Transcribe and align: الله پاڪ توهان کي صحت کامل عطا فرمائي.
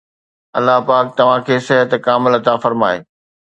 الله 0.61 0.77
پاڪ 0.87 1.05
توهان 1.19 1.39
کي 1.51 1.55
صحت 1.67 1.91
کامل 2.09 2.31
عطا 2.41 2.55
فرمائي. 2.65 2.99